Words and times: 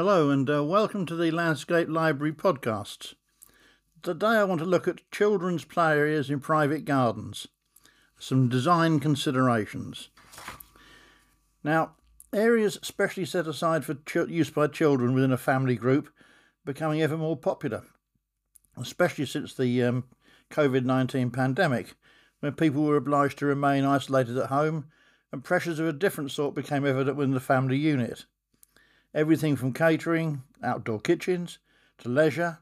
Hello, 0.00 0.30
and 0.30 0.48
uh, 0.48 0.62
welcome 0.62 1.06
to 1.06 1.16
the 1.16 1.32
Landscape 1.32 1.88
Library 1.88 2.32
podcast. 2.32 3.14
Today 4.00 4.28
I 4.28 4.44
want 4.44 4.60
to 4.60 4.64
look 4.64 4.86
at 4.86 5.10
children's 5.10 5.64
play 5.64 5.90
areas 5.98 6.30
in 6.30 6.38
private 6.38 6.84
gardens, 6.84 7.48
some 8.16 8.48
design 8.48 9.00
considerations. 9.00 10.10
Now, 11.64 11.96
areas 12.32 12.78
specially 12.80 13.26
set 13.26 13.48
aside 13.48 13.84
for 13.84 13.94
ch- 13.94 14.30
use 14.30 14.50
by 14.50 14.68
children 14.68 15.14
within 15.14 15.32
a 15.32 15.36
family 15.36 15.74
group 15.74 16.10
becoming 16.64 17.02
ever 17.02 17.16
more 17.16 17.36
popular, 17.36 17.82
especially 18.76 19.26
since 19.26 19.52
the 19.52 19.82
um, 19.82 20.04
COVID 20.52 20.84
19 20.84 21.32
pandemic, 21.32 21.96
when 22.38 22.52
people 22.52 22.84
were 22.84 22.98
obliged 22.98 23.38
to 23.38 23.46
remain 23.46 23.84
isolated 23.84 24.38
at 24.38 24.48
home 24.48 24.86
and 25.32 25.42
pressures 25.42 25.80
of 25.80 25.88
a 25.88 25.92
different 25.92 26.30
sort 26.30 26.54
became 26.54 26.86
evident 26.86 27.16
within 27.16 27.34
the 27.34 27.40
family 27.40 27.76
unit. 27.76 28.26
Everything 29.14 29.56
from 29.56 29.72
catering, 29.72 30.42
outdoor 30.62 31.00
kitchens, 31.00 31.58
to 31.98 32.08
leisure, 32.08 32.58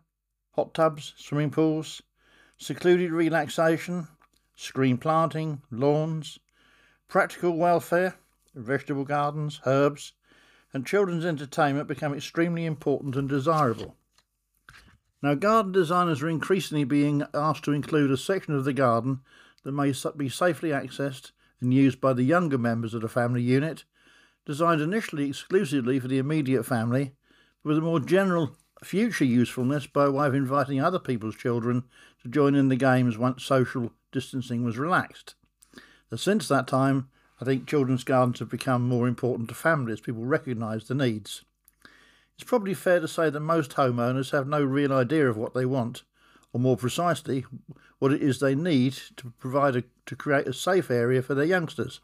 hot 0.52 0.74
tubs, 0.74 1.12
swimming 1.16 1.50
pools, 1.50 2.02
secluded 2.56 3.10
relaxation, 3.10 4.08
screen 4.54 4.96
planting, 4.96 5.62
lawns, 5.70 6.38
practical 7.08 7.56
welfare, 7.56 8.14
vegetable 8.54 9.04
gardens, 9.04 9.60
herbs, 9.66 10.12
and 10.72 10.86
children's 10.86 11.24
entertainment 11.24 11.88
become 11.88 12.14
extremely 12.14 12.64
important 12.64 13.16
and 13.16 13.28
desirable. 13.28 13.96
Now, 15.22 15.34
garden 15.34 15.72
designers 15.72 16.22
are 16.22 16.28
increasingly 16.28 16.84
being 16.84 17.24
asked 17.34 17.64
to 17.64 17.72
include 17.72 18.10
a 18.10 18.16
section 18.16 18.54
of 18.54 18.64
the 18.64 18.72
garden 18.72 19.20
that 19.62 19.72
may 19.72 19.92
be 20.16 20.28
safely 20.28 20.70
accessed 20.70 21.32
and 21.60 21.72
used 21.72 22.00
by 22.00 22.12
the 22.12 22.22
younger 22.22 22.58
members 22.58 22.94
of 22.94 23.02
the 23.02 23.08
family 23.08 23.42
unit 23.42 23.84
designed 24.46 24.80
initially 24.80 25.28
exclusively 25.28 25.98
for 25.98 26.08
the 26.08 26.18
immediate 26.18 26.64
family, 26.64 27.12
but 27.62 27.70
with 27.70 27.78
a 27.78 27.82
more 27.82 28.00
general 28.00 28.56
future 28.82 29.24
usefulness 29.24 29.86
by 29.86 30.08
way 30.08 30.26
of 30.26 30.34
inviting 30.34 30.80
other 30.80 30.98
people's 30.98 31.36
children 31.36 31.82
to 32.22 32.28
join 32.28 32.54
in 32.54 32.68
the 32.68 32.76
games 32.76 33.18
once 33.18 33.44
social 33.44 33.90
distancing 34.12 34.64
was 34.64 34.78
relaxed. 34.78 35.34
since 36.14 36.48
that 36.48 36.68
time, 36.68 37.08
I 37.40 37.44
think 37.44 37.66
children's 37.66 38.04
gardens 38.04 38.38
have 38.38 38.48
become 38.48 38.88
more 38.88 39.08
important 39.08 39.48
to 39.48 39.54
families. 39.54 40.00
People 40.00 40.24
recognise 40.24 40.84
the 40.84 40.94
needs. 40.94 41.44
It's 42.34 42.44
probably 42.44 42.74
fair 42.74 43.00
to 43.00 43.08
say 43.08 43.30
that 43.30 43.40
most 43.40 43.72
homeowners 43.72 44.30
have 44.30 44.46
no 44.46 44.62
real 44.62 44.92
idea 44.92 45.28
of 45.28 45.36
what 45.36 45.54
they 45.54 45.66
want, 45.66 46.04
or 46.52 46.60
more 46.60 46.76
precisely, 46.76 47.44
what 47.98 48.12
it 48.12 48.22
is 48.22 48.40
they 48.40 48.54
need 48.54 48.96
to 49.16 49.32
provide 49.38 49.76
a, 49.76 49.84
to 50.06 50.16
create 50.16 50.46
a 50.46 50.52
safe 50.52 50.90
area 50.90 51.22
for 51.22 51.34
their 51.34 51.44
youngsters. 51.44 52.00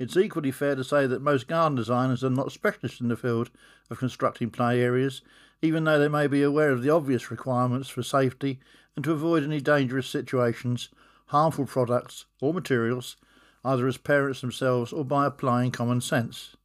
It's 0.00 0.16
equally 0.16 0.50
fair 0.50 0.76
to 0.76 0.82
say 0.82 1.06
that 1.06 1.20
most 1.20 1.46
garden 1.46 1.76
designers 1.76 2.24
are 2.24 2.30
not 2.30 2.52
specialists 2.52 3.02
in 3.02 3.08
the 3.08 3.18
field 3.18 3.50
of 3.90 3.98
constructing 3.98 4.48
play 4.48 4.80
areas, 4.80 5.20
even 5.60 5.84
though 5.84 5.98
they 5.98 6.08
may 6.08 6.26
be 6.26 6.42
aware 6.42 6.70
of 6.70 6.82
the 6.82 6.88
obvious 6.88 7.30
requirements 7.30 7.90
for 7.90 8.02
safety 8.02 8.60
and 8.96 9.04
to 9.04 9.12
avoid 9.12 9.44
any 9.44 9.60
dangerous 9.60 10.08
situations, 10.08 10.88
harmful 11.26 11.66
products, 11.66 12.24
or 12.40 12.54
materials, 12.54 13.18
either 13.62 13.86
as 13.86 13.98
parents 13.98 14.40
themselves 14.40 14.90
or 14.90 15.04
by 15.04 15.26
applying 15.26 15.70
common 15.70 16.00
sense. 16.00 16.56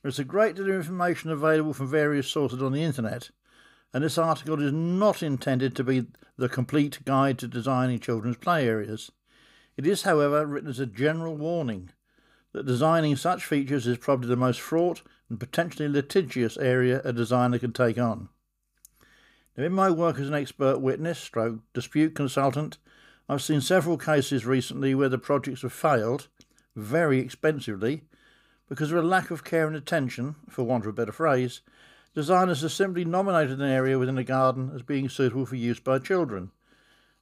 There 0.00 0.08
is 0.08 0.18
a 0.18 0.24
great 0.24 0.56
deal 0.56 0.70
of 0.70 0.74
information 0.74 1.30
available 1.30 1.74
from 1.74 1.88
various 1.88 2.28
sources 2.28 2.62
on 2.62 2.72
the 2.72 2.82
internet, 2.82 3.28
and 3.92 4.02
this 4.02 4.16
article 4.16 4.62
is 4.62 4.72
not 4.72 5.22
intended 5.22 5.76
to 5.76 5.84
be 5.84 6.06
the 6.38 6.48
complete 6.48 7.04
guide 7.04 7.38
to 7.40 7.46
designing 7.46 8.00
children's 8.00 8.38
play 8.38 8.66
areas. 8.66 9.12
It 9.76 9.86
is, 9.86 10.04
however, 10.04 10.46
written 10.46 10.70
as 10.70 10.80
a 10.80 10.86
general 10.86 11.36
warning 11.36 11.90
that 12.52 12.66
designing 12.66 13.16
such 13.16 13.44
features 13.44 13.86
is 13.86 13.98
probably 13.98 14.28
the 14.28 14.36
most 14.36 14.60
fraught 14.60 15.02
and 15.28 15.40
potentially 15.40 15.88
litigious 15.88 16.56
area 16.58 17.00
a 17.04 17.12
designer 17.12 17.58
can 17.58 17.72
take 17.72 17.98
on. 17.98 18.28
Now, 19.56 19.64
in 19.64 19.72
my 19.72 19.90
work 19.90 20.18
as 20.18 20.28
an 20.28 20.34
expert 20.34 20.78
witness, 20.78 21.18
stroke 21.18 21.60
dispute 21.72 22.14
consultant, 22.14 22.78
I've 23.28 23.42
seen 23.42 23.60
several 23.60 23.98
cases 23.98 24.44
recently 24.44 24.94
where 24.94 25.08
the 25.08 25.18
projects 25.18 25.62
have 25.62 25.72
failed, 25.72 26.28
very 26.74 27.18
expensively, 27.18 28.02
because 28.68 28.90
of 28.90 28.98
a 28.98 29.06
lack 29.06 29.30
of 29.30 29.44
care 29.44 29.66
and 29.66 29.76
attention, 29.76 30.36
for 30.48 30.64
want 30.64 30.84
of 30.84 30.90
a 30.90 30.92
better 30.92 31.12
phrase, 31.12 31.60
designers 32.14 32.62
have 32.62 32.72
simply 32.72 33.04
nominated 33.04 33.60
an 33.60 33.70
area 33.70 33.98
within 33.98 34.18
a 34.18 34.24
garden 34.24 34.72
as 34.74 34.82
being 34.82 35.08
suitable 35.08 35.46
for 35.46 35.56
use 35.56 35.80
by 35.80 35.98
children. 35.98 36.50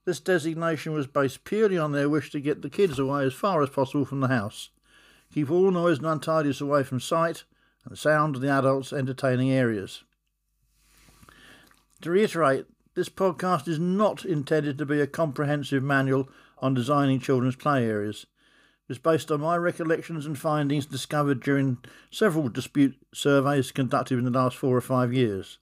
This 0.05 0.21
designation 0.21 0.93
was 0.93 1.07
based 1.07 1.45
purely 1.45 1.77
on 1.77 1.93
their 1.93 2.09
wish 2.09 2.31
to 2.31 2.41
get 2.41 2.63
the 2.63 2.71
kids 2.71 2.99
away 2.99 3.25
as 3.25 3.35
far 3.35 3.63
as 3.63 3.71
possible 3.71 4.05
from 4.05 4.21
the 4.21 4.29
house, 4.29 4.71
Keep 5.33 5.51
all 5.51 5.71
noise 5.71 5.99
and 5.99 6.07
untidiness 6.07 6.61
away 6.61 6.83
from 6.83 7.01
sight 7.01 7.45
and 7.85 7.97
sound 7.97 8.37
of 8.37 8.43
the 8.43 8.51
adults' 8.51 8.93
entertaining 8.93 9.51
areas. 9.51 10.03
To 12.03 12.11
reiterate, 12.11 12.67
this 12.95 13.09
podcast 13.09 13.69
is 13.69 13.79
not 13.79 14.25
intended 14.25 14.79
to 14.79 14.87
be 14.87 15.01
a 15.01 15.07
comprehensive 15.07 15.83
manual 15.83 16.29
on 16.59 16.75
designing 16.75 17.21
children's 17.21 17.57
play 17.57 17.87
areas. 17.87 18.27
It's 18.89 18.99
based 18.99 19.31
on 19.31 19.41
my 19.41 19.57
recollections 19.57 20.27
and 20.27 20.37
findings 20.37 20.87
discovered 20.87 21.41
during 21.41 21.79
several 22.11 22.49
dispute 22.49 22.97
surveys 23.15 23.71
conducted 23.71 24.19
in 24.19 24.25
the 24.25 24.31
last 24.33 24.57
four 24.57 24.77
or 24.77 24.81
five 24.81 25.13
years. 25.13 25.59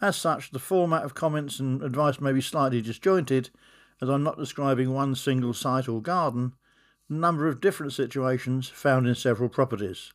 As 0.00 0.16
such, 0.16 0.50
the 0.50 0.58
format 0.58 1.04
of 1.04 1.14
comments 1.14 1.60
and 1.60 1.80
advice 1.80 2.20
may 2.20 2.32
be 2.32 2.40
slightly 2.40 2.82
disjointed, 2.82 3.50
as 4.02 4.08
I'm 4.08 4.24
not 4.24 4.36
describing 4.36 4.92
one 4.92 5.14
single 5.14 5.54
site 5.54 5.88
or 5.88 6.02
garden, 6.02 6.54
number 7.08 7.48
of 7.48 7.60
different 7.60 7.92
situations 7.92 8.68
found 8.68 9.06
in 9.06 9.14
several 9.14 9.48
properties. 9.48 10.12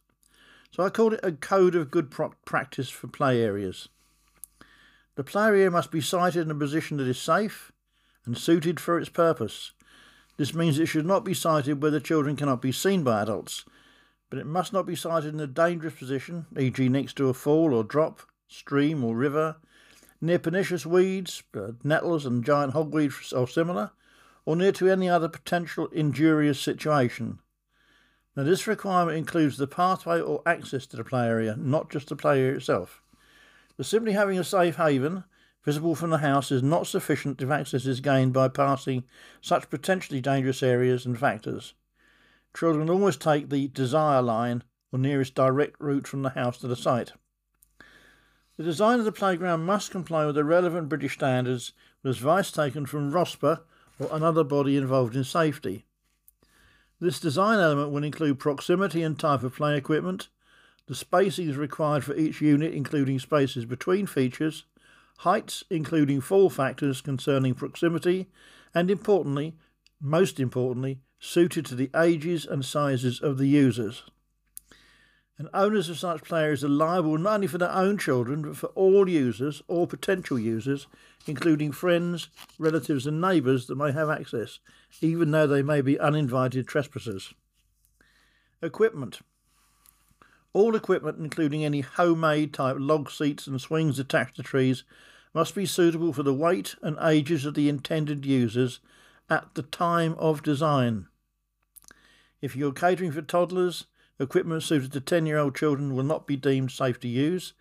So 0.72 0.83
I 0.83 0.89
called 0.89 1.13
it 1.13 1.19
a 1.23 1.31
code 1.31 1.75
of 1.75 1.91
good 1.91 2.11
practice 2.45 2.89
for 2.89 3.07
play 3.07 3.41
areas. 3.41 3.89
The 5.16 5.23
play 5.23 5.47
area 5.47 5.72
must 5.72 5.91
be 5.91 6.01
sited 6.01 6.45
in 6.45 6.51
a 6.51 6.55
position 6.55 6.97
that 6.97 7.07
is 7.07 7.19
safe 7.19 7.72
and 8.25 8.38
suited 8.38 8.79
for 8.79 8.99
its 8.99 9.09
purpose. 9.09 9.72
This 10.38 10.53
means 10.53 10.79
it 10.79 10.85
should 10.85 11.05
not 11.05 11.25
be 11.25 11.33
sited 11.33 11.81
where 11.81 11.91
the 11.91 11.99
children 11.99 12.35
cannot 12.35 12.61
be 12.61 12.72
seen 12.72 13.03
by 13.03 13.22
adults, 13.22 13.66
but 14.29 14.39
it 14.39 14.45
must 14.45 14.72
not 14.72 14.85
be 14.85 14.95
sited 14.95 15.33
in 15.33 15.39
a 15.39 15.47
dangerous 15.47 15.95
position, 15.95 16.45
e.g., 16.57 16.88
next 16.88 17.17
to 17.17 17.29
a 17.29 17.33
fall 17.33 17.73
or 17.73 17.83
drop, 17.83 18.22
stream 18.47 19.03
or 19.03 19.16
river, 19.16 19.57
near 20.22 20.39
pernicious 20.39 20.85
weeds, 20.85 21.44
uh, 21.55 21.72
nettles 21.83 22.25
and 22.25 22.45
giant 22.45 22.73
hogweed 22.73 23.11
or 23.33 23.47
similar, 23.47 23.91
or 24.49 24.55
near 24.55 24.71
to 24.71 24.89
any 24.89 25.07
other 25.07 25.29
potential 25.29 25.87
injurious 25.91 26.59
situation. 26.59 27.37
Now, 28.35 28.41
this 28.41 28.65
requirement 28.65 29.15
includes 29.15 29.57
the 29.57 29.67
pathway 29.67 30.19
or 30.19 30.41
access 30.43 30.87
to 30.87 30.97
the 30.97 31.03
play 31.03 31.27
area, 31.27 31.55
not 31.55 31.91
just 31.91 32.09
the 32.09 32.15
play 32.15 32.41
area 32.41 32.55
itself. 32.55 33.03
But 33.77 33.85
simply 33.85 34.13
having 34.13 34.39
a 34.39 34.43
safe 34.43 34.77
haven 34.77 35.23
visible 35.63 35.93
from 35.93 36.09
the 36.09 36.17
house 36.17 36.51
is 36.51 36.63
not 36.63 36.87
sufficient 36.87 37.39
if 37.43 37.51
access 37.51 37.85
is 37.85 37.99
gained 37.99 38.33
by 38.33 38.47
passing 38.47 39.03
such 39.39 39.69
potentially 39.69 40.19
dangerous 40.19 40.63
areas 40.63 41.05
and 41.05 41.19
factors. 41.19 41.75
Children 42.57 42.89
always 42.89 43.17
take 43.17 43.49
the 43.49 43.67
desire 43.67 44.23
line 44.23 44.63
or 44.91 44.97
nearest 44.97 45.35
direct 45.35 45.79
route 45.79 46.07
from 46.07 46.23
the 46.23 46.31
house 46.31 46.57
to 46.57 46.67
the 46.67 46.75
site. 46.75 47.11
The 48.57 48.63
design 48.63 48.97
of 48.97 49.05
the 49.05 49.11
playground 49.11 49.67
must 49.67 49.91
comply 49.91 50.25
with 50.25 50.33
the 50.33 50.43
relevant 50.43 50.89
British 50.89 51.13
standards, 51.13 51.71
with 52.01 52.16
advice 52.16 52.51
taken 52.51 52.87
from 52.87 53.11
RoSPA 53.11 53.59
or 53.99 54.07
another 54.11 54.43
body 54.43 54.77
involved 54.77 55.15
in 55.15 55.23
safety. 55.23 55.85
This 56.99 57.19
design 57.19 57.59
element 57.59 57.91
will 57.91 58.03
include 58.03 58.39
proximity 58.39 59.03
and 59.03 59.17
type 59.17 59.43
of 59.43 59.55
play 59.55 59.77
equipment, 59.77 60.29
the 60.87 60.95
spacings 60.95 61.55
required 61.55 62.03
for 62.03 62.15
each 62.15 62.41
unit, 62.41 62.73
including 62.73 63.19
spaces 63.19 63.65
between 63.65 64.07
features, 64.07 64.65
heights, 65.19 65.63
including 65.69 66.19
fall 66.19 66.49
factors 66.49 67.01
concerning 67.01 67.53
proximity, 67.53 68.27
and 68.73 68.89
importantly, 68.89 69.53
most 70.01 70.39
importantly, 70.39 70.99
suited 71.19 71.66
to 71.66 71.75
the 71.75 71.91
ages 71.95 72.45
and 72.45 72.66
sizes 72.66 73.19
of 73.19 73.37
the 73.37 73.47
users 73.47 74.03
and 75.39 75.47
owners 75.53 75.88
of 75.88 75.97
such 75.97 76.22
players 76.23 76.66
are 76.66 76.69
liable 76.69 77.17
not 77.17 77.35
only 77.35 77.47
for 77.47 77.58
their 77.58 77.72
own 77.72 77.97
children 77.97 78.41
but 78.41 78.58
for 78.58 78.67
all 78.67 79.08
users 79.08 79.64
or 79.69 79.87
potential 79.87 80.37
users, 80.37 80.85
including 81.25 81.72
friends, 81.72 82.28
relatives, 82.59 83.08
and 83.08 83.22
neighbours 83.22 83.66
that 83.67 83.78
may 83.78 83.93
have 83.93 84.09
access, 84.09 84.59
even 84.99 85.31
though 85.31 85.47
they 85.47 85.64
may 85.64 85.79
be 85.79 85.97
uninvited 85.97 86.67
trespassers. 86.67 87.34
Equipment. 88.61 89.22
All 90.52 90.75
equipment, 90.75 91.19
including 91.19 91.64
any 91.64 91.81
homemade 91.81 92.53
type 92.53 92.75
log 92.78 93.09
seats 93.09 93.47
and 93.47 93.61
swings 93.61 93.97
attached 93.97 94.35
to 94.35 94.43
trees, 94.43 94.84
must 95.34 95.55
be 95.55 95.66
suitable 95.66 96.11
for 96.11 96.23
the 96.23 96.34
weight 96.34 96.75
and 96.81 96.97
ages 97.02 97.46
of 97.46 97.53
the 97.53 97.69
intended 97.69 98.25
users 98.25 98.81
at 99.29 99.53
the 99.53 99.61
time 99.61 100.16
of 100.17 100.43
design. 100.43 101.08
If 102.41 102.58
you're 102.58 102.73
catering 102.73 103.11
for 103.11 103.22
toddlers, 103.22 103.85
Equipment 104.19 104.61
suited 104.63 104.91
to 104.91 104.99
10 104.99 105.25
year 105.25 105.37
old 105.37 105.55
children 105.55 105.95
will 105.95 106.03
not 106.03 106.27
be 106.27 106.35
deemed 106.35 106.71
safe 106.71 106.99
to 106.99 107.07
use, 107.07 107.53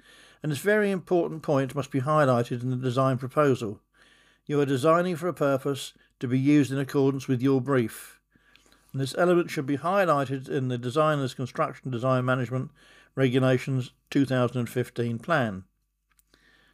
and 0.43 0.51
this 0.51 0.59
very 0.59 0.91
important 0.91 1.43
point 1.43 1.75
must 1.75 1.91
be 1.91 2.01
highlighted 2.01 2.63
in 2.63 2.71
the 2.71 2.77
design 2.77 3.17
proposal. 3.17 3.81
You 4.47 4.61
are 4.61 4.67
designing 4.67 5.15
for 5.17 5.29
a 5.29 5.35
purpose 5.35 5.93
to 6.21 6.27
be 6.27 6.39
used 6.39 6.73
in 6.73 6.79
accordance 6.79 7.29
with 7.29 7.43
your 7.43 7.61
brief. 7.61 8.19
And 8.93 9.01
this 9.01 9.15
element 9.17 9.51
should 9.51 9.67
be 9.67 9.77
highlighted 9.77 10.49
in 10.49 10.69
the 10.69 10.79
Designer's 10.79 11.35
Construction 11.35 11.91
Design 11.91 12.25
Management 12.25 12.71
Regulations 13.15 13.93
2015 14.11 15.19
plan. 15.19 15.65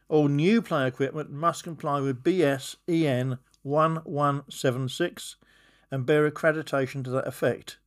All 0.08 0.28
new 0.28 0.62
play 0.62 0.86
equipment 0.86 1.30
must 1.30 1.64
comply 1.64 2.00
with 2.00 2.22
BS 2.22 2.76
EN 2.86 3.38
1176 3.62 5.36
and 5.90 6.06
bear 6.06 6.30
accreditation 6.30 7.02
to 7.04 7.10
that 7.10 7.26
effect. 7.26 7.78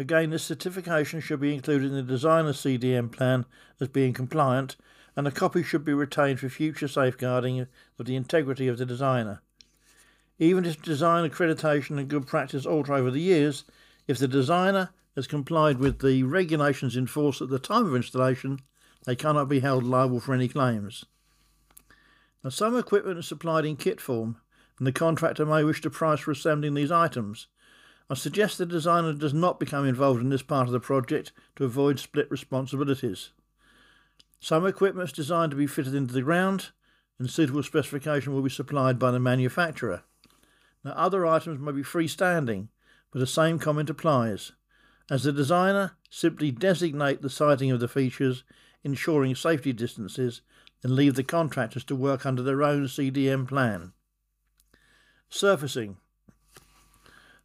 Again, 0.00 0.30
this 0.30 0.44
certification 0.44 1.20
should 1.20 1.40
be 1.40 1.52
included 1.52 1.90
in 1.90 1.94
the 1.94 2.02
designer 2.02 2.54
CDM 2.54 3.12
plan 3.12 3.44
as 3.80 3.88
being 3.88 4.14
compliant, 4.14 4.76
and 5.14 5.28
a 5.28 5.30
copy 5.30 5.62
should 5.62 5.84
be 5.84 5.92
retained 5.92 6.40
for 6.40 6.48
future 6.48 6.88
safeguarding 6.88 7.66
of 7.98 8.06
the 8.06 8.16
integrity 8.16 8.66
of 8.66 8.78
the 8.78 8.86
designer. 8.86 9.42
Even 10.38 10.64
if 10.64 10.80
design 10.80 11.28
accreditation 11.28 11.98
and 11.98 12.08
good 12.08 12.26
practice 12.26 12.64
alter 12.64 12.94
over 12.94 13.10
the 13.10 13.20
years, 13.20 13.64
if 14.06 14.16
the 14.16 14.26
designer 14.26 14.88
has 15.16 15.26
complied 15.26 15.76
with 15.76 15.98
the 15.98 16.22
regulations 16.22 16.96
in 16.96 17.06
force 17.06 17.42
at 17.42 17.50
the 17.50 17.58
time 17.58 17.84
of 17.84 17.94
installation, 17.94 18.58
they 19.04 19.14
cannot 19.14 19.50
be 19.50 19.60
held 19.60 19.84
liable 19.84 20.18
for 20.18 20.32
any 20.32 20.48
claims. 20.48 21.04
Now, 22.42 22.48
some 22.48 22.74
equipment 22.74 23.18
is 23.18 23.28
supplied 23.28 23.66
in 23.66 23.76
kit 23.76 24.00
form, 24.00 24.38
and 24.78 24.86
the 24.86 24.92
contractor 24.92 25.44
may 25.44 25.62
wish 25.62 25.82
to 25.82 25.90
price 25.90 26.20
for 26.20 26.30
assembling 26.30 26.72
these 26.72 26.90
items. 26.90 27.48
I 28.10 28.14
suggest 28.14 28.58
the 28.58 28.66
designer 28.66 29.12
does 29.12 29.32
not 29.32 29.60
become 29.60 29.86
involved 29.86 30.20
in 30.20 30.30
this 30.30 30.42
part 30.42 30.66
of 30.66 30.72
the 30.72 30.80
project 30.80 31.30
to 31.54 31.64
avoid 31.64 32.00
split 32.00 32.28
responsibilities. 32.28 33.30
Some 34.40 34.66
equipment 34.66 35.10
is 35.10 35.12
designed 35.12 35.52
to 35.52 35.56
be 35.56 35.68
fitted 35.68 35.94
into 35.94 36.12
the 36.12 36.22
ground, 36.22 36.70
and 37.20 37.30
suitable 37.30 37.62
specification 37.62 38.34
will 38.34 38.42
be 38.42 38.50
supplied 38.50 38.98
by 38.98 39.12
the 39.12 39.20
manufacturer. 39.20 40.02
Now, 40.82 40.92
other 40.96 41.24
items 41.24 41.60
may 41.60 41.70
be 41.70 41.84
freestanding, 41.84 42.68
but 43.12 43.20
the 43.20 43.28
same 43.28 43.60
comment 43.60 43.88
applies. 43.90 44.52
As 45.08 45.22
the 45.22 45.32
designer, 45.32 45.92
simply 46.08 46.50
designate 46.50 47.22
the 47.22 47.30
siting 47.30 47.70
of 47.70 47.78
the 47.78 47.86
features, 47.86 48.42
ensuring 48.82 49.36
safety 49.36 49.72
distances, 49.72 50.40
and 50.82 50.96
leave 50.96 51.14
the 51.14 51.22
contractors 51.22 51.84
to 51.84 51.94
work 51.94 52.26
under 52.26 52.42
their 52.42 52.64
own 52.64 52.86
CDM 52.86 53.46
plan. 53.46 53.92
Surfacing. 55.28 55.98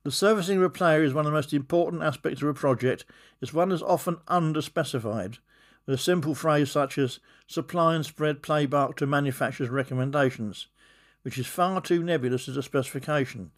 The 0.06 0.12
servicing 0.12 0.70
player 0.70 1.04
is 1.04 1.16
one 1.16 1.26
of 1.26 1.32
the 1.32 1.36
most 1.36 1.52
important 1.52 2.04
aspects 2.04 2.44
of 2.44 2.48
a 2.48 2.54
project. 2.54 3.06
It's 3.42 3.56
one 3.56 3.70
that's 3.70 3.82
often 3.82 4.18
underspecified, 4.28 5.40
with 5.88 5.96
a 5.96 5.98
simple 5.98 6.36
phrase 6.36 6.70
such 6.70 7.00
as 7.00 7.20
supply 7.48 7.96
and 7.96 8.06
spread 8.06 8.44
playbark 8.44 8.98
to 8.98 9.08
manufacturer's 9.08 9.72
recommendations, 9.72 10.68
which 11.24 11.40
is 11.40 11.48
far 11.48 11.82
too 11.82 12.04
nebulous 12.04 12.48
as 12.48 12.56
a 12.56 12.62
specification. 12.62 13.50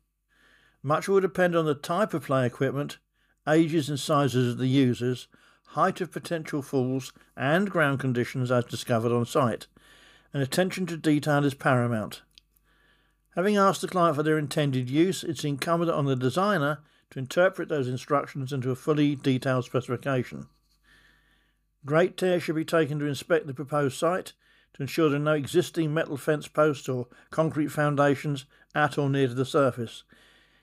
Much 0.82 1.10
will 1.10 1.20
depend 1.20 1.54
on 1.54 1.66
the 1.66 1.76
type 1.76 2.14
of 2.14 2.24
play 2.24 2.46
equipment, 2.46 2.98
ages 3.46 3.90
and 3.90 4.00
sizes 4.00 4.54
of 4.54 4.58
the 4.58 4.68
users, 4.68 5.28
height 5.72 6.00
of 6.00 6.14
potential 6.14 6.62
falls, 6.62 7.12
and 7.36 7.70
ground 7.70 8.00
conditions 8.00 8.52
as 8.52 8.64
discovered 8.64 9.12
on 9.12 9.26
site, 9.26 9.68
and 10.34 10.42
attention 10.42 10.86
to 10.86 10.96
detail 10.96 11.44
is 11.44 11.54
paramount. 11.54 12.22
Having 13.38 13.58
asked 13.58 13.82
the 13.82 13.88
client 13.88 14.16
for 14.16 14.24
their 14.24 14.40
intended 14.40 14.90
use, 14.90 15.24
it's 15.24 15.44
incumbent 15.44 15.92
on 15.92 16.06
the 16.06 16.16
designer 16.16 16.80
to 17.12 17.20
interpret 17.20 17.70
those 17.70 17.88
instructions 17.88 18.52
into 18.52 18.72
a 18.72 18.76
fully 18.76 19.16
detailed 19.16 19.64
specification. 19.64 20.48
Great 21.86 22.18
care 22.18 22.40
should 22.40 22.56
be 22.56 22.66
taken 22.66 22.98
to 22.98 23.06
inspect 23.06 23.46
the 23.46 23.54
proposed 23.54 23.96
site 23.96 24.34
to 24.74 24.82
ensure 24.82 25.08
there 25.08 25.20
are 25.20 25.24
no 25.24 25.34
existing 25.34 25.94
metal 25.94 26.18
fence 26.18 26.48
posts 26.48 26.90
or 26.90 27.06
concrete 27.30 27.68
foundations 27.68 28.46
at 28.74 28.98
or 28.98 29.08
near 29.08 29.28
to 29.28 29.36
the 29.36 29.46
surface. 29.46 30.02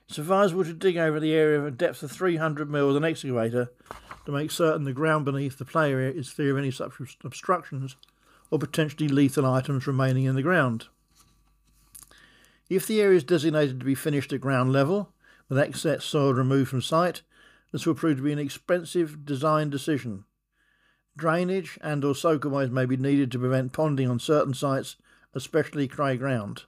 It's 0.09 0.17
advisable 0.17 0.65
to 0.65 0.73
dig 0.73 0.97
over 0.97 1.21
the 1.21 1.33
area 1.33 1.57
of 1.57 1.65
a 1.65 1.71
depth 1.71 2.03
of 2.03 2.11
300 2.11 2.67
mm 2.67 2.87
with 2.87 2.97
an 2.97 3.05
excavator 3.05 3.71
to 4.25 4.31
make 4.33 4.51
certain 4.51 4.83
the 4.83 4.91
ground 4.91 5.23
beneath 5.23 5.57
the 5.57 5.63
play 5.63 5.93
area 5.93 6.11
is 6.11 6.27
free 6.27 6.49
of 6.49 6.57
any 6.57 6.71
such 6.71 6.91
obstructions 7.23 7.95
or 8.51 8.59
potentially 8.59 9.07
lethal 9.07 9.45
items 9.45 9.87
remaining 9.87 10.25
in 10.25 10.35
the 10.35 10.41
ground. 10.41 10.87
If 12.69 12.87
the 12.87 13.01
area 13.01 13.17
is 13.17 13.23
designated 13.23 13.79
to 13.79 13.85
be 13.85 13.95
finished 13.95 14.33
at 14.33 14.41
ground 14.41 14.71
level, 14.71 15.13
with 15.47 15.59
excess 15.59 16.03
soil 16.03 16.33
removed 16.33 16.69
from 16.69 16.81
site, 16.81 17.21
this 17.71 17.85
will 17.85 17.93
prove 17.93 18.17
to 18.17 18.23
be 18.23 18.31
an 18.31 18.39
expensive 18.39 19.25
design 19.25 19.69
decision. 19.69 20.25
Drainage 21.15 21.77
and 21.81 22.03
or 22.03 22.13
soakaways 22.13 22.71
may 22.71 22.85
be 22.85 22.97
needed 22.97 23.31
to 23.31 23.39
prevent 23.39 23.73
ponding 23.73 24.09
on 24.09 24.19
certain 24.19 24.53
sites, 24.53 24.95
especially 25.33 25.87
clay 25.87 26.17
ground. 26.17 26.63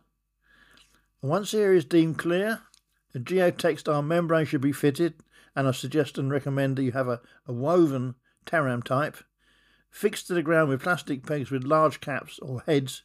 Once 1.22 1.52
the 1.52 1.60
area 1.60 1.80
is 1.80 1.86
deemed 1.86 2.20
clear, 2.20 2.62
a 3.16 3.20
geotextile 3.20 4.06
membrane 4.06 4.46
should 4.46 4.62
be 4.62 4.72
fitted, 4.72 5.16
and 5.56 5.68
I 5.68 5.72
suggest 5.72 6.20
and 6.20 6.30
recommend 6.30 6.76
that 6.76 6.84
you 6.84 6.92
have 6.92 7.08
a, 7.08 7.22
a 7.48 7.54
woven 7.54 8.16
Terram 8.46 8.84
type 8.84 9.18
fixed 9.90 10.28
to 10.28 10.34
the 10.34 10.44
ground 10.44 10.70
with 10.70 10.84
plastic 10.84 11.26
pegs 11.26 11.50
with 11.50 11.64
large 11.64 12.00
caps 12.00 12.38
or 12.40 12.62
heads 12.68 13.02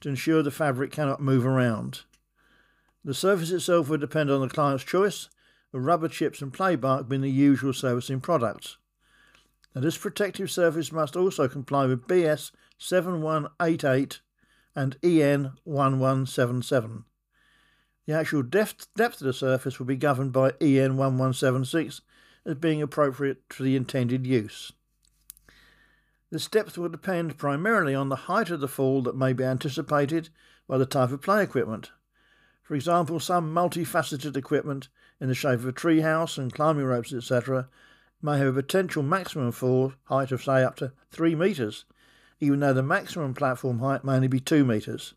to 0.00 0.08
ensure 0.08 0.42
the 0.42 0.50
fabric 0.50 0.92
cannot 0.92 1.20
move 1.20 1.44
around. 1.44 2.02
The 3.06 3.14
surface 3.14 3.52
itself 3.52 3.88
will 3.88 3.98
depend 3.98 4.32
on 4.32 4.40
the 4.40 4.48
client's 4.48 4.82
choice, 4.82 5.28
with 5.72 5.84
rubber 5.84 6.08
chips 6.08 6.42
and 6.42 6.52
playbark 6.52 7.08
being 7.08 7.22
the 7.22 7.30
usual 7.30 7.72
surfacing 7.72 8.20
products. 8.20 8.78
Now, 9.72 9.80
this 9.82 9.96
protective 9.96 10.50
surface 10.50 10.90
must 10.90 11.14
also 11.14 11.46
comply 11.46 11.86
with 11.86 12.08
BS 12.08 12.50
7188 12.78 14.20
and 14.74 14.96
EN 15.04 15.52
1177. 15.62 17.04
The 18.06 18.12
actual 18.12 18.42
depth, 18.42 18.88
depth 18.96 19.20
of 19.20 19.26
the 19.28 19.32
surface 19.32 19.78
will 19.78 19.86
be 19.86 19.94
governed 19.94 20.32
by 20.32 20.54
EN 20.60 20.96
1176 20.96 22.00
as 22.44 22.54
being 22.56 22.82
appropriate 22.82 23.42
for 23.50 23.62
the 23.62 23.76
intended 23.76 24.26
use. 24.26 24.72
This 26.32 26.48
depth 26.48 26.76
will 26.76 26.88
depend 26.88 27.38
primarily 27.38 27.94
on 27.94 28.08
the 28.08 28.16
height 28.16 28.50
of 28.50 28.58
the 28.58 28.66
fall 28.66 29.00
that 29.02 29.16
may 29.16 29.32
be 29.32 29.44
anticipated 29.44 30.30
by 30.66 30.76
the 30.76 30.86
type 30.86 31.12
of 31.12 31.22
play 31.22 31.44
equipment. 31.44 31.92
For 32.66 32.74
example, 32.74 33.20
some 33.20 33.54
multifaceted 33.54 34.36
equipment 34.36 34.88
in 35.20 35.28
the 35.28 35.36
shape 35.36 35.60
of 35.60 35.68
a 35.68 35.72
treehouse 35.72 36.36
and 36.36 36.52
climbing 36.52 36.84
ropes, 36.84 37.12
etc., 37.12 37.68
may 38.20 38.38
have 38.38 38.48
a 38.48 38.60
potential 38.60 39.04
maximum 39.04 39.52
fall 39.52 39.92
height 40.06 40.32
of, 40.32 40.42
say, 40.42 40.64
up 40.64 40.74
to 40.76 40.90
3 41.12 41.36
metres, 41.36 41.84
even 42.40 42.58
though 42.58 42.72
the 42.72 42.82
maximum 42.82 43.34
platform 43.34 43.78
height 43.78 44.02
may 44.02 44.14
only 44.14 44.26
be 44.26 44.40
2 44.40 44.64
metres. 44.64 45.14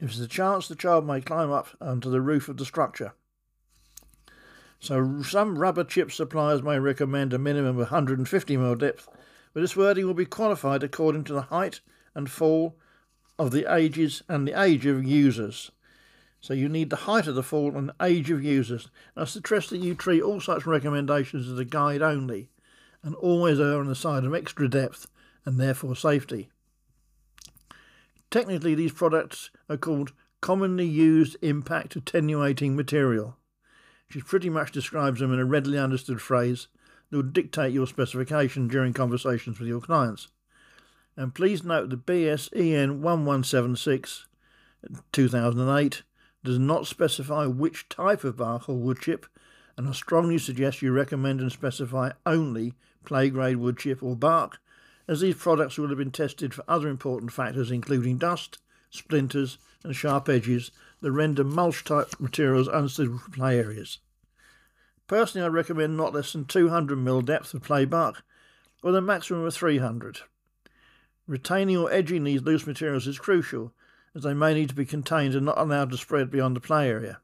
If 0.00 0.08
there's 0.08 0.18
a 0.18 0.26
chance, 0.26 0.66
the 0.66 0.74
child 0.74 1.06
may 1.06 1.20
climb 1.20 1.52
up 1.52 1.68
onto 1.80 2.10
the 2.10 2.20
roof 2.20 2.48
of 2.48 2.56
the 2.56 2.64
structure. 2.64 3.12
So, 4.80 5.22
some 5.22 5.60
rubber 5.60 5.84
chip 5.84 6.10
suppliers 6.10 6.64
may 6.64 6.80
recommend 6.80 7.32
a 7.32 7.38
minimum 7.38 7.78
of 7.78 7.92
150 7.92 8.56
mm 8.56 8.78
depth, 8.78 9.08
but 9.54 9.60
this 9.60 9.76
wording 9.76 10.08
will 10.08 10.14
be 10.14 10.26
qualified 10.26 10.82
according 10.82 11.22
to 11.24 11.32
the 11.32 11.42
height 11.42 11.80
and 12.16 12.28
fall 12.28 12.76
of 13.38 13.52
the 13.52 13.72
ages 13.72 14.24
and 14.28 14.48
the 14.48 14.60
age 14.60 14.84
of 14.84 15.04
users. 15.04 15.70
So 16.42 16.54
you 16.54 16.68
need 16.68 16.90
the 16.90 16.96
height 16.96 17.28
of 17.28 17.36
the 17.36 17.42
fall 17.42 17.76
and 17.76 17.92
age 18.02 18.28
of 18.28 18.42
users. 18.42 18.88
I 19.16 19.24
suggest 19.24 19.70
that 19.70 19.78
you 19.78 19.94
treat 19.94 20.20
all 20.20 20.40
such 20.40 20.66
recommendations 20.66 21.48
as 21.48 21.56
a 21.56 21.64
guide 21.64 22.02
only 22.02 22.50
and 23.04 23.14
always 23.14 23.60
err 23.60 23.78
on 23.78 23.86
the 23.86 23.94
side 23.94 24.24
of 24.24 24.34
extra 24.34 24.68
depth 24.68 25.06
and 25.44 25.58
therefore 25.58 25.94
safety. 25.94 26.50
Technically, 28.28 28.74
these 28.74 28.92
products 28.92 29.50
are 29.68 29.76
called 29.76 30.12
commonly 30.40 30.86
used 30.86 31.36
impact 31.42 31.94
attenuating 31.94 32.74
material, 32.74 33.36
which 34.12 34.26
pretty 34.26 34.50
much 34.50 34.72
describes 34.72 35.20
them 35.20 35.32
in 35.32 35.38
a 35.38 35.44
readily 35.44 35.78
understood 35.78 36.20
phrase 36.20 36.66
that 37.10 37.18
would 37.18 37.32
dictate 37.32 37.72
your 37.72 37.86
specification 37.86 38.66
during 38.66 38.92
conversations 38.92 39.60
with 39.60 39.68
your 39.68 39.80
clients. 39.80 40.26
And 41.16 41.32
please 41.32 41.62
note 41.62 41.90
the 41.90 41.96
BSEN 41.96 42.98
1176 42.98 44.26
2008 45.12 46.02
does 46.44 46.58
not 46.58 46.86
specify 46.86 47.46
which 47.46 47.88
type 47.88 48.24
of 48.24 48.36
bark 48.36 48.68
or 48.68 48.76
wood 48.76 49.00
chip, 49.00 49.26
and 49.76 49.88
I 49.88 49.92
strongly 49.92 50.38
suggest 50.38 50.82
you 50.82 50.92
recommend 50.92 51.40
and 51.40 51.52
specify 51.52 52.10
only 52.26 52.74
play 53.04 53.30
grade 53.30 53.56
wood 53.56 53.78
chip 53.78 54.02
or 54.02 54.16
bark, 54.16 54.58
as 55.08 55.20
these 55.20 55.34
products 55.34 55.78
will 55.78 55.88
have 55.88 55.98
been 55.98 56.10
tested 56.10 56.54
for 56.54 56.64
other 56.68 56.88
important 56.88 57.32
factors 57.32 57.70
including 57.70 58.18
dust, 58.18 58.58
splinters, 58.90 59.58
and 59.84 59.96
sharp 59.96 60.28
edges 60.28 60.70
that 61.00 61.12
render 61.12 61.44
mulch 61.44 61.84
type 61.84 62.20
materials 62.20 62.68
unsuitable 62.68 63.18
for 63.18 63.30
play 63.30 63.58
areas. 63.58 63.98
Personally, 65.06 65.44
I 65.44 65.48
recommend 65.48 65.96
not 65.96 66.14
less 66.14 66.32
than 66.32 66.44
200 66.44 66.96
mm 66.96 67.24
depth 67.24 67.52
of 67.54 67.62
play 67.62 67.84
bark, 67.84 68.22
with 68.82 68.94
a 68.94 69.00
maximum 69.00 69.44
of 69.44 69.54
300. 69.54 70.20
Retaining 71.26 71.76
or 71.76 71.92
edging 71.92 72.24
these 72.24 72.42
loose 72.42 72.66
materials 72.66 73.06
is 73.06 73.18
crucial, 73.18 73.72
as 74.14 74.22
they 74.22 74.34
may 74.34 74.54
need 74.54 74.68
to 74.68 74.74
be 74.74 74.84
contained 74.84 75.34
and 75.34 75.46
not 75.46 75.58
allowed 75.58 75.90
to 75.90 75.96
spread 75.96 76.30
beyond 76.30 76.56
the 76.56 76.60
play 76.60 76.88
area. 76.88 77.20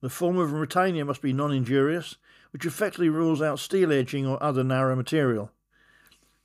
The 0.00 0.10
form 0.10 0.36
of 0.36 0.52
retainer 0.52 1.04
must 1.04 1.22
be 1.22 1.32
non 1.32 1.52
injurious, 1.52 2.16
which 2.52 2.66
effectively 2.66 3.08
rules 3.08 3.40
out 3.40 3.58
steel 3.58 3.92
edging 3.92 4.26
or 4.26 4.42
other 4.42 4.62
narrow 4.62 4.94
material. 4.94 5.50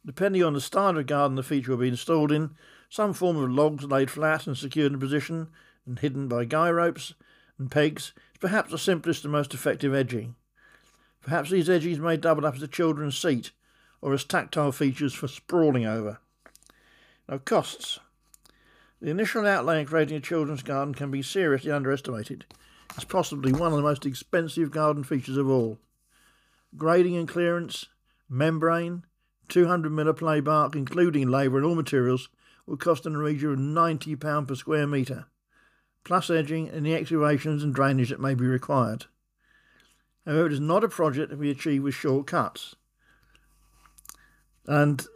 Depending 0.05 0.43
on 0.43 0.53
the 0.53 0.61
style 0.61 0.97
of 0.97 1.05
garden 1.05 1.35
the 1.35 1.43
feature 1.43 1.71
will 1.71 1.77
be 1.77 1.89
installed 1.89 2.31
in, 2.31 2.55
some 2.89 3.13
form 3.13 3.37
of 3.37 3.51
logs 3.51 3.83
laid 3.83 4.09
flat 4.09 4.47
and 4.47 4.57
secured 4.57 4.93
in 4.93 4.99
position 4.99 5.49
and 5.85 5.99
hidden 5.99 6.27
by 6.27 6.45
guy 6.45 6.71
ropes 6.71 7.13
and 7.57 7.69
pegs 7.69 8.13
is 8.33 8.39
perhaps 8.39 8.71
the 8.71 8.77
simplest 8.77 9.23
and 9.23 9.31
most 9.31 9.53
effective 9.53 9.93
edging. 9.93 10.35
Perhaps 11.21 11.49
these 11.51 11.69
edges 11.69 11.99
may 11.99 12.17
double 12.17 12.45
up 12.45 12.55
as 12.55 12.63
a 12.63 12.67
children's 12.67 13.17
seat 13.17 13.51
or 14.01 14.13
as 14.13 14.23
tactile 14.23 14.71
features 14.71 15.13
for 15.13 15.27
sprawling 15.27 15.85
over. 15.85 16.19
Now, 17.27 17.39
costs. 17.39 17.99
The 19.01 19.09
initial 19.09 19.45
outlay 19.45 19.79
in 19.79 19.85
creating 19.85 20.17
a 20.17 20.21
children's 20.21 20.63
garden 20.63 20.93
can 20.93 21.09
be 21.09 21.21
seriously 21.21 21.71
underestimated. 21.71 22.45
It's 22.95 23.05
possibly 23.05 23.53
one 23.53 23.71
of 23.71 23.77
the 23.77 23.83
most 23.83 24.05
expensive 24.05 24.71
garden 24.71 25.03
features 25.03 25.37
of 25.37 25.49
all. 25.49 25.79
Grading 26.75 27.15
and 27.15 27.27
clearance, 27.27 27.85
membrane, 28.27 29.05
200 29.47 29.91
mil 29.91 30.13
play 30.13 30.41
bark, 30.41 30.75
including 30.75 31.29
labour 31.29 31.57
and 31.57 31.65
all 31.65 31.75
materials, 31.75 32.29
will 32.65 32.77
cost 32.77 33.05
in 33.05 33.13
the 33.13 33.19
region 33.19 33.51
of 33.51 33.57
£90 33.57 34.47
per 34.47 34.55
square 34.55 34.85
metre, 34.85 35.25
plus 36.03 36.29
edging 36.29 36.69
and 36.69 36.85
the 36.85 36.93
excavations 36.93 37.63
and 37.63 37.73
drainage 37.73 38.09
that 38.09 38.19
may 38.19 38.33
be 38.33 38.45
required. 38.45 39.05
However, 40.25 40.47
it 40.47 40.53
is 40.53 40.59
not 40.59 40.83
a 40.83 40.89
project 40.89 41.29
that 41.29 41.39
we 41.39 41.49
achieve 41.49 41.83
with 41.83 41.95
shortcuts. 41.95 42.75
And 44.67 45.07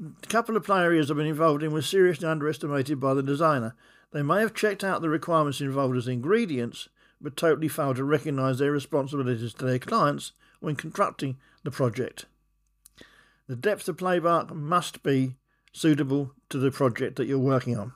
a 0.00 0.26
couple 0.26 0.56
of 0.56 0.64
play 0.64 0.82
areas 0.82 1.10
I've 1.10 1.16
been 1.16 1.26
involved 1.26 1.62
in 1.62 1.72
were 1.72 1.82
seriously 1.82 2.26
underestimated 2.26 2.98
by 2.98 3.14
the 3.14 3.22
designer. 3.22 3.74
They 4.12 4.22
may 4.22 4.40
have 4.40 4.54
checked 4.54 4.84
out 4.84 5.02
the 5.02 5.08
requirements 5.08 5.60
involved 5.60 5.96
as 5.96 6.08
ingredients, 6.08 6.88
but 7.20 7.36
totally 7.36 7.68
failed 7.68 7.96
to 7.96 8.04
recognise 8.04 8.58
their 8.58 8.72
responsibilities 8.72 9.54
to 9.54 9.64
their 9.64 9.78
clients 9.78 10.32
when 10.60 10.76
constructing 10.76 11.36
the 11.62 11.70
project. 11.70 12.26
The 13.46 13.56
depth 13.56 13.88
of 13.88 13.96
playbark 13.96 14.54
must 14.54 15.02
be 15.02 15.36
suitable 15.72 16.32
to 16.48 16.58
the 16.58 16.70
project 16.70 17.16
that 17.16 17.26
you're 17.26 17.38
working 17.38 17.76
on. 17.76 17.92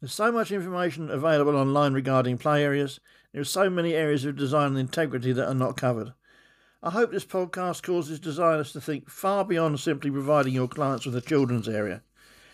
There's 0.00 0.12
so 0.12 0.32
much 0.32 0.50
information 0.50 1.10
available 1.10 1.56
online 1.56 1.94
regarding 1.94 2.38
play 2.38 2.64
areas. 2.64 2.98
There 3.32 3.40
are 3.40 3.44
so 3.44 3.70
many 3.70 3.94
areas 3.94 4.24
of 4.24 4.36
design 4.36 4.68
and 4.68 4.78
integrity 4.78 5.32
that 5.32 5.48
are 5.48 5.54
not 5.54 5.76
covered. 5.76 6.12
I 6.84 6.90
hope 6.90 7.12
this 7.12 7.24
podcast 7.24 7.84
causes 7.84 8.18
designers 8.18 8.72
to 8.72 8.80
think 8.80 9.08
far 9.08 9.44
beyond 9.44 9.78
simply 9.78 10.10
providing 10.10 10.52
your 10.52 10.66
clients 10.66 11.06
with 11.06 11.14
a 11.14 11.20
children's 11.20 11.68
area. 11.68 12.02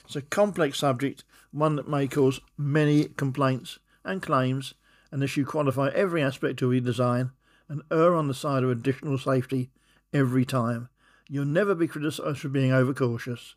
It's 0.04 0.16
a 0.16 0.20
complex 0.20 0.78
subject, 0.78 1.24
one 1.50 1.76
that 1.76 1.88
may 1.88 2.06
cause 2.08 2.38
many 2.58 3.06
complaints 3.06 3.78
and 4.04 4.20
claims, 4.20 4.74
unless 5.10 5.38
you 5.38 5.46
qualify 5.46 5.88
every 5.94 6.22
aspect 6.22 6.60
of 6.60 6.72
your 6.72 6.82
design 6.82 7.30
and 7.70 7.80
err 7.90 8.14
on 8.14 8.28
the 8.28 8.34
side 8.34 8.62
of 8.62 8.70
additional 8.70 9.16
safety 9.16 9.70
every 10.12 10.44
time. 10.44 10.90
You'll 11.26 11.46
never 11.46 11.74
be 11.74 11.88
criticised 11.88 12.40
for 12.40 12.50
being 12.50 12.72
overcautious. 12.72 13.54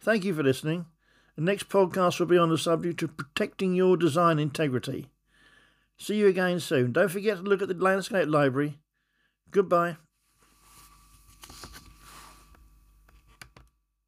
Thank 0.00 0.24
you 0.24 0.34
for 0.34 0.42
listening. 0.42 0.86
The 1.36 1.42
next 1.42 1.68
podcast 1.68 2.18
will 2.18 2.26
be 2.26 2.38
on 2.38 2.48
the 2.48 2.58
subject 2.58 3.02
of 3.02 3.16
protecting 3.16 3.74
your 3.74 3.96
design 3.96 4.40
integrity. 4.40 5.12
See 5.96 6.16
you 6.16 6.26
again 6.26 6.58
soon. 6.58 6.90
Don't 6.90 7.10
forget 7.10 7.36
to 7.36 7.42
look 7.44 7.62
at 7.62 7.68
the 7.68 7.74
Landscape 7.74 8.28
Library. 8.28 8.78
Goodbye. 9.54 9.96